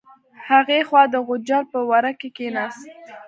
[0.49, 2.81] هغې خوا د غوجل په وره کې کیناست.